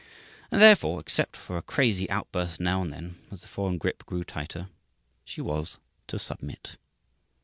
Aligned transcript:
And 0.49 0.59
therefore, 0.59 0.99
except 0.99 1.37
for 1.37 1.57
a 1.57 1.61
crazy 1.61 2.09
outburst 2.09 2.59
now 2.59 2.81
and 2.81 2.91
then 2.91 3.19
as 3.31 3.41
the 3.43 3.47
foreign 3.47 3.77
grip 3.77 4.03
grew 4.07 4.23
tighter, 4.23 4.67
she 5.23 5.41
was 5.41 5.77
to 6.07 6.17
submit. 6.17 6.77